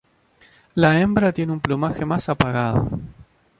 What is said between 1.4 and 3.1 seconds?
un plumaje más apagado.